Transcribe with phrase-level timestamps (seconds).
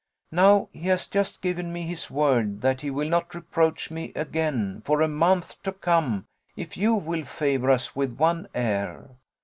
[0.31, 4.81] Now he has just given me his word that he will not reproach me again
[4.83, 9.11] for a month to come if you will favour us with one air.